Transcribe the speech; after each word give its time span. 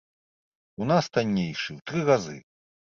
У 0.81 0.89
нас 0.93 1.05
таннейшы 1.19 1.67
ў 1.77 1.85
тры 1.87 1.99
разы. 2.13 2.37